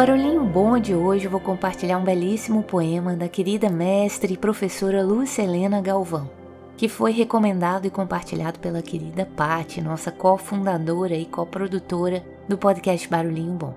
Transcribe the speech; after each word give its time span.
Barulhinho 0.00 0.46
Bom 0.46 0.78
de 0.78 0.94
hoje 0.94 1.28
vou 1.28 1.38
compartilhar 1.38 1.98
um 1.98 2.04
belíssimo 2.04 2.62
poema 2.62 3.14
da 3.14 3.28
querida 3.28 3.68
mestre 3.68 4.32
e 4.32 4.36
professora 4.38 5.04
Lúcia 5.04 5.42
Helena 5.42 5.82
Galvão, 5.82 6.30
que 6.74 6.88
foi 6.88 7.12
recomendado 7.12 7.84
e 7.84 7.90
compartilhado 7.90 8.58
pela 8.60 8.80
querida 8.80 9.28
Patti, 9.36 9.82
nossa 9.82 10.10
cofundadora 10.10 11.14
e 11.14 11.26
coprodutora 11.26 12.24
do 12.48 12.56
podcast 12.56 13.06
Barulhinho 13.10 13.52
Bom. 13.52 13.74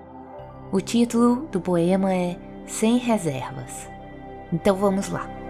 O 0.72 0.80
título 0.80 1.46
do 1.52 1.60
poema 1.60 2.14
é 2.14 2.38
Sem 2.66 2.96
Reservas. 2.96 3.86
Então 4.50 4.76
vamos 4.76 5.10
lá. 5.10 5.43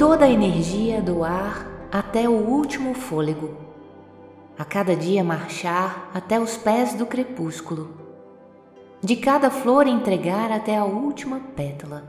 Toda 0.00 0.24
a 0.24 0.30
energia 0.30 1.02
do 1.02 1.22
ar 1.22 1.66
até 1.92 2.26
o 2.26 2.32
último 2.32 2.94
fôlego, 2.94 3.54
a 4.58 4.64
cada 4.64 4.96
dia 4.96 5.22
marchar 5.22 6.10
até 6.14 6.40
os 6.40 6.56
pés 6.56 6.94
do 6.94 7.04
crepúsculo, 7.04 7.90
de 9.02 9.14
cada 9.16 9.50
flor 9.50 9.86
entregar 9.86 10.50
até 10.50 10.74
a 10.74 10.86
última 10.86 11.38
pétala. 11.54 12.02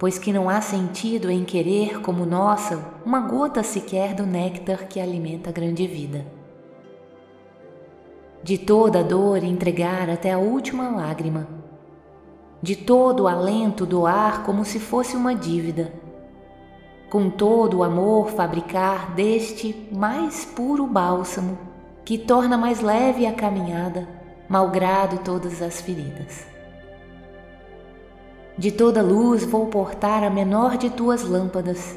Pois 0.00 0.18
que 0.18 0.32
não 0.32 0.50
há 0.50 0.60
sentido 0.60 1.30
em 1.30 1.44
querer 1.44 2.00
como 2.00 2.26
nossa 2.26 2.84
uma 3.06 3.20
gota 3.20 3.62
sequer 3.62 4.14
do 4.14 4.26
néctar 4.26 4.88
que 4.88 4.98
alimenta 4.98 5.50
a 5.50 5.52
grande 5.52 5.86
vida. 5.86 6.26
De 8.42 8.58
toda 8.58 8.98
a 8.98 9.02
dor 9.04 9.44
entregar 9.44 10.10
até 10.10 10.32
a 10.32 10.38
última 10.38 10.90
lágrima 10.90 11.67
de 12.62 12.74
todo 12.74 13.24
o 13.24 13.28
alento 13.28 13.86
doar 13.86 14.42
como 14.42 14.64
se 14.64 14.80
fosse 14.80 15.16
uma 15.16 15.34
dívida, 15.34 15.92
com 17.08 17.30
todo 17.30 17.78
o 17.78 17.82
amor 17.82 18.30
fabricar 18.30 19.12
deste 19.14 19.88
mais 19.92 20.44
puro 20.44 20.86
bálsamo 20.86 21.56
que 22.04 22.18
torna 22.18 22.56
mais 22.56 22.80
leve 22.80 23.26
a 23.26 23.32
caminhada, 23.32 24.08
malgrado 24.48 25.18
todas 25.18 25.62
as 25.62 25.80
feridas. 25.80 26.46
De 28.56 28.72
toda 28.72 29.02
luz 29.02 29.44
vou 29.44 29.66
portar 29.66 30.24
a 30.24 30.30
menor 30.30 30.76
de 30.76 30.90
tuas 30.90 31.22
lâmpadas, 31.22 31.96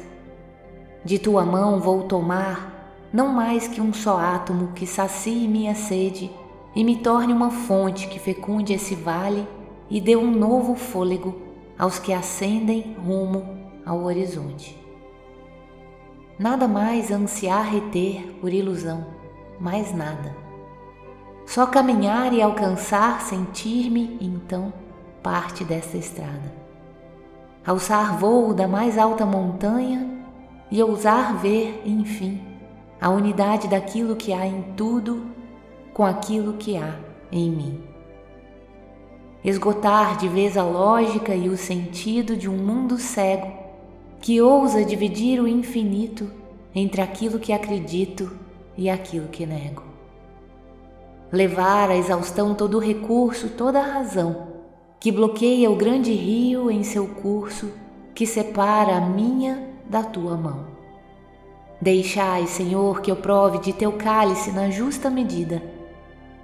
de 1.04 1.18
tua 1.18 1.44
mão 1.44 1.80
vou 1.80 2.02
tomar 2.02 2.72
não 3.12 3.28
mais 3.28 3.66
que 3.66 3.80
um 3.80 3.92
só 3.92 4.18
átomo 4.18 4.68
que 4.68 4.86
sacie 4.86 5.48
minha 5.48 5.74
sede 5.74 6.30
e 6.74 6.84
me 6.84 6.96
torne 6.96 7.32
uma 7.32 7.50
fonte 7.50 8.06
que 8.06 8.18
fecunde 8.18 8.72
esse 8.72 8.94
vale 8.94 9.46
e 9.92 10.00
dê 10.00 10.16
um 10.16 10.30
novo 10.30 10.74
fôlego 10.74 11.36
aos 11.78 11.98
que 11.98 12.14
ascendem 12.14 12.96
rumo 13.04 13.58
ao 13.84 14.04
horizonte. 14.04 14.74
Nada 16.38 16.66
mais 16.66 17.10
ansiar 17.10 17.70
reter 17.70 18.22
por 18.40 18.50
ilusão, 18.50 19.06
mais 19.60 19.92
nada. 19.94 20.34
Só 21.44 21.66
caminhar 21.66 22.32
e 22.32 22.40
alcançar, 22.40 23.20
sentir-me, 23.20 24.16
então, 24.18 24.72
parte 25.22 25.62
desta 25.62 25.98
estrada. 25.98 26.54
Alçar 27.66 28.18
voo 28.18 28.54
da 28.54 28.66
mais 28.66 28.96
alta 28.96 29.26
montanha 29.26 30.24
e 30.70 30.82
ousar 30.82 31.36
ver, 31.36 31.82
enfim, 31.84 32.40
a 32.98 33.10
unidade 33.10 33.68
daquilo 33.68 34.16
que 34.16 34.32
há 34.32 34.46
em 34.46 34.62
tudo 34.74 35.26
com 35.92 36.02
aquilo 36.02 36.54
que 36.54 36.78
há 36.78 36.98
em 37.30 37.50
mim 37.50 37.92
esgotar 39.44 40.16
de 40.16 40.28
vez 40.28 40.56
a 40.56 40.62
lógica 40.62 41.34
e 41.34 41.48
o 41.48 41.56
sentido 41.56 42.36
de 42.36 42.48
um 42.48 42.56
mundo 42.56 42.96
cego 42.98 43.52
que 44.20 44.40
ousa 44.40 44.84
dividir 44.84 45.40
o 45.40 45.48
infinito 45.48 46.30
entre 46.72 47.02
aquilo 47.02 47.40
que 47.40 47.52
acredito 47.52 48.30
e 48.76 48.88
aquilo 48.88 49.26
que 49.28 49.44
nego. 49.44 49.82
Levar 51.32 51.90
à 51.90 51.96
exaustão 51.96 52.54
todo 52.54 52.76
o 52.76 52.80
recurso, 52.80 53.48
toda 53.48 53.80
a 53.80 53.94
razão, 53.94 54.46
que 55.00 55.10
bloqueia 55.10 55.68
o 55.70 55.76
grande 55.76 56.12
rio 56.12 56.70
em 56.70 56.84
seu 56.84 57.08
curso, 57.08 57.72
que 58.14 58.26
separa 58.26 58.96
a 58.96 59.00
minha 59.00 59.68
da 59.88 60.04
tua 60.04 60.36
mão. 60.36 60.66
Deixai, 61.80 62.46
Senhor, 62.46 63.00
que 63.00 63.10
eu 63.10 63.16
prove 63.16 63.58
de 63.58 63.72
teu 63.72 63.92
cálice 63.92 64.52
na 64.52 64.70
justa 64.70 65.10
medida. 65.10 65.60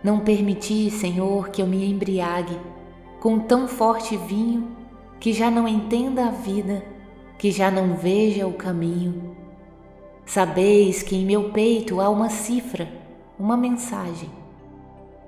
Não 0.03 0.19
permiti, 0.19 0.91
Senhor, 0.91 1.51
que 1.51 1.63
eu 1.63 1.67
me 1.67 1.89
embriague 1.89 2.59
com 3.21 3.39
tão 3.39 3.67
forte 3.67 4.17
vinho 4.17 4.69
que 5.19 5.33
já 5.33 5.51
não 5.51 5.67
entenda 5.67 6.27
a 6.27 6.31
vida, 6.31 6.85
que 7.37 7.51
já 7.51 7.71
não 7.71 7.95
veja 7.95 8.47
o 8.47 8.53
caminho. 8.53 9.37
Sabeis 10.25 11.03
que 11.03 11.17
em 11.17 11.25
meu 11.25 11.51
peito 11.51 12.01
há 12.01 12.09
uma 12.09 12.29
cifra, 12.29 12.89
uma 13.39 13.57
mensagem. 13.57 14.31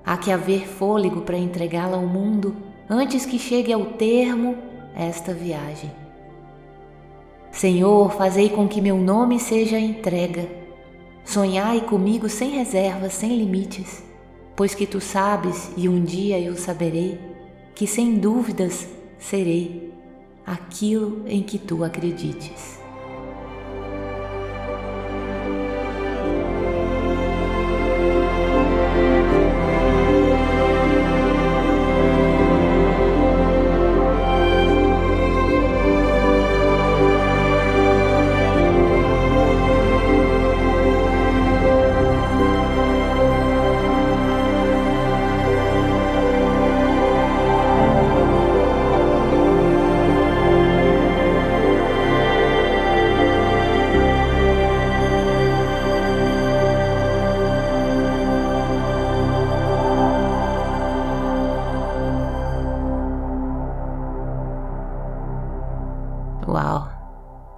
Há 0.05 0.17
que 0.17 0.31
haver 0.31 0.67
fôlego 0.67 1.21
para 1.21 1.37
entregá-la 1.37 1.97
ao 1.97 2.05
mundo 2.05 2.55
antes 2.89 3.25
que 3.25 3.37
chegue 3.37 3.73
ao 3.73 3.85
termo 3.85 4.55
esta 4.95 5.33
viagem. 5.33 5.91
Senhor, 7.51 8.11
fazei 8.13 8.49
com 8.49 8.67
que 8.67 8.79
meu 8.79 8.97
nome 8.97 9.39
seja 9.39 9.77
entrega. 9.77 10.47
Sonhai 11.23 11.81
comigo 11.81 12.29
sem 12.29 12.51
reservas, 12.51 13.13
sem 13.13 13.35
limites, 13.37 14.03
pois 14.55 14.73
que 14.73 14.87
tu 14.87 15.01
sabes 15.01 15.71
e 15.75 15.87
um 15.87 16.03
dia 16.03 16.39
eu 16.39 16.55
saberei 16.55 17.30
que 17.75 17.87
sem 17.87 18.17
dúvidas 18.17 18.87
serei 19.19 19.93
aquilo 20.45 21.23
em 21.27 21.41
que 21.43 21.57
tu 21.57 21.83
acredites. 21.83 22.80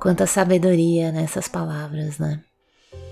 Quanta 0.04 0.28
sabedoria 0.28 1.14
nessas 1.14 1.48
palavras, 1.48 2.20
né? 2.20 2.42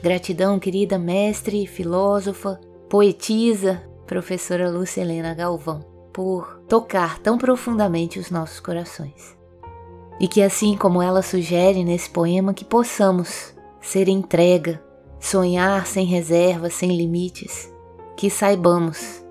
Gratidão, 0.04 0.60
querida 0.60 1.00
mestre, 1.00 1.66
filósofa, 1.66 2.60
poetisa, 2.90 3.82
professora 4.06 4.70
Lúcia 4.70 5.00
Helena 5.00 5.34
Galvão, 5.34 5.80
por 6.12 6.62
tocar 6.68 7.18
tão 7.20 7.38
profundamente 7.38 8.20
os 8.20 8.30
nossos 8.30 8.60
corações. 8.60 9.38
E 10.20 10.28
que 10.28 10.42
assim 10.42 10.76
como 10.76 11.02
ela 11.02 11.22
sugere 11.22 11.86
nesse 11.86 12.10
poema, 12.10 12.54
que 12.54 12.66
possamos 12.66 13.56
ser 13.80 14.10
entrega, 14.10 14.84
sonhar 15.18 15.88
sem 15.88 16.06
reservas, 16.06 16.74
sem 16.74 16.92
limites, 16.98 17.72
que 18.18 18.30
saibamos 18.30 19.24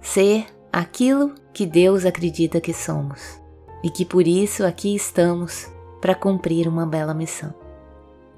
ser 0.00 0.46
aquilo 0.72 1.34
que 1.52 1.66
Deus 1.66 2.06
acredita 2.06 2.60
que 2.60 2.72
somos 2.72 3.42
e 3.82 3.90
que 3.90 4.04
por 4.04 4.24
isso 4.24 4.64
aqui 4.64 4.94
estamos 4.94 5.76
para 6.00 6.14
cumprir 6.14 6.68
uma 6.68 6.86
bela 6.86 7.14
missão. 7.14 7.54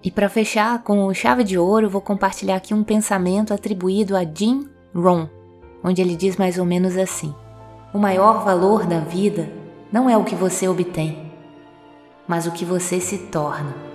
E 0.02 0.10
para 0.10 0.28
fechar 0.28 0.82
com 0.82 1.12
chave 1.12 1.44
de 1.44 1.58
ouro, 1.58 1.90
vou 1.90 2.00
compartilhar 2.00 2.56
aqui 2.56 2.72
um 2.72 2.82
pensamento 2.82 3.52
atribuído 3.52 4.16
a 4.16 4.24
Jim 4.24 4.66
Rohn, 4.94 5.26
onde 5.84 6.00
ele 6.00 6.16
diz 6.16 6.36
mais 6.36 6.58
ou 6.58 6.64
menos 6.64 6.96
assim: 6.96 7.34
O 7.92 7.98
maior 7.98 8.42
valor 8.42 8.86
da 8.86 9.00
vida 9.00 9.50
não 9.92 10.08
é 10.08 10.16
o 10.16 10.24
que 10.24 10.34
você 10.34 10.66
obtém, 10.66 11.30
mas 12.26 12.46
o 12.46 12.52
que 12.52 12.64
você 12.64 12.98
se 12.98 13.18
torna. 13.18 13.89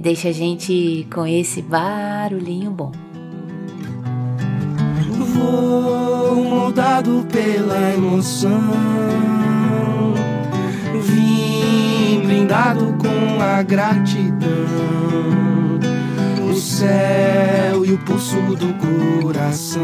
Deixa 0.00 0.30
a 0.30 0.32
gente 0.32 1.06
com 1.12 1.26
esse 1.26 1.60
barulhinho 1.60 2.70
bom. 2.70 2.90
Vou 5.34 6.42
moldado 6.42 7.26
pela 7.30 7.92
emoção 7.92 8.70
Vim 11.02 12.22
brindado 12.24 12.94
com 12.96 13.42
a 13.42 13.62
gratidão, 13.62 14.48
o 16.50 16.54
céu 16.54 17.84
e 17.84 17.92
o 17.92 17.98
pulso 17.98 18.40
do 18.56 18.72
coração. 19.22 19.82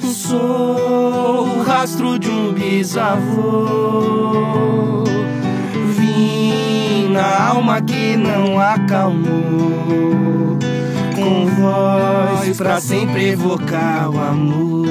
Sou 0.00 0.85
rastro 1.76 2.18
de 2.18 2.30
um 2.30 2.54
bisavô. 2.54 3.66
Vim 5.94 7.10
na 7.12 7.48
alma 7.48 7.82
que 7.82 8.16
não 8.16 8.58
acalmou, 8.58 10.58
com 11.14 11.46
voz 11.46 12.56
pra 12.56 12.80
sempre 12.80 13.28
evocar 13.28 14.10
o 14.10 14.18
amor. 14.18 14.86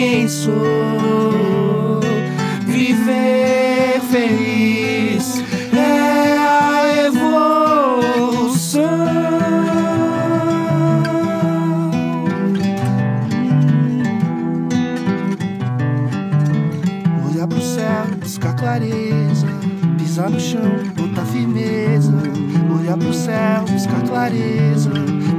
quem 0.00 0.26
sou. 0.26 0.89
Céu, 17.80 18.06
buscar 18.20 18.54
clareza, 18.56 19.46
pisar 19.96 20.30
no 20.30 20.40
chão, 20.40 20.60
botar 20.96 21.24
firmeza. 21.24 22.12
Olhar 22.78 22.96
pro 22.96 23.12
céu, 23.12 23.64
buscar 23.70 24.02
clareza, 24.02 24.90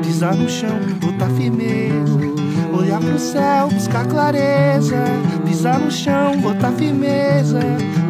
pisar 0.01 0.35
no 0.35 0.49
chão, 0.49 0.79
botar 0.99 1.29
firmeza 1.29 2.31
olhar 2.73 2.99
pro 2.99 3.19
céu, 3.19 3.67
buscar 3.69 4.07
clareza, 4.07 5.03
pisar 5.45 5.79
no 5.79 5.91
chão, 5.91 6.37
botar 6.39 6.71
firmeza, 6.71 7.59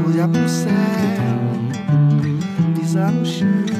olhar 0.08 0.28
pro 0.28 0.48
céu, 0.48 0.72
pisar 2.76 3.12
no 3.12 3.26
chão. 3.26 3.71